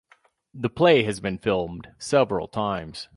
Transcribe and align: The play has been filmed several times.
The 0.55 0.71
play 0.71 1.03
has 1.03 1.19
been 1.19 1.37
filmed 1.37 1.89
several 1.99 2.47
times. 2.47 3.07